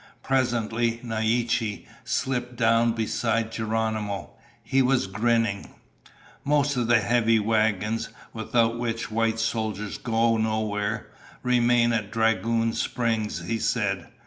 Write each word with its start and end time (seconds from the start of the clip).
Presently, 0.23 0.99
Naiche 1.03 1.85
slipped 2.03 2.55
down 2.55 2.93
beside 2.93 3.51
Geronimo. 3.51 4.31
He 4.63 4.81
was 4.81 5.05
grinning. 5.05 5.75
"Most 6.43 6.75
of 6.75 6.87
the 6.87 7.01
heavy 7.01 7.37
wagons, 7.37 8.09
without 8.33 8.79
which 8.79 9.11
white 9.11 9.39
soldiers 9.39 9.99
go 9.99 10.37
nowhere, 10.37 11.11
remain 11.43 11.93
at 11.93 12.09
Dragoon 12.11 12.73
Springs," 12.73 13.45
he 13.45 13.59
said. 13.59 14.07